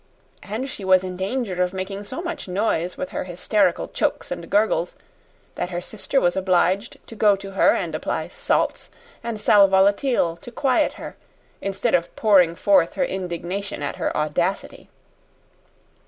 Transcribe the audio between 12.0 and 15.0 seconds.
pouring forth her indignation at her audacity.